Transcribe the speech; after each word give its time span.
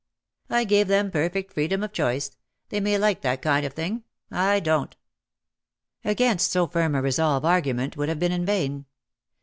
"I 0.49 0.63
gave 0.63 0.87
them 0.87 1.11
perfect 1.11 1.53
freedom 1.53 1.83
of 1.83 1.93
choice. 1.93 2.31
They 2.69 2.79
may 2.79 2.97
like 2.97 3.21
that 3.21 3.43
kind 3.43 3.63
of 3.67 3.73
thing. 3.73 4.03
I 4.31 4.59
don^t.'"* 4.59 4.95
Against 6.03 6.49
so 6.51 6.65
firm 6.65 6.95
a 6.95 7.03
resolve 7.03 7.45
argument 7.45 7.95
would 7.97 8.09
have 8.09 8.17
been 8.17 8.43
vain. 8.43 8.87